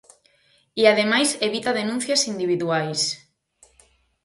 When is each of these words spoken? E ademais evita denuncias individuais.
E 0.81 0.83
ademais 0.91 1.29
evita 1.47 1.71
denuncias 1.79 2.21
individuais. 2.33 3.01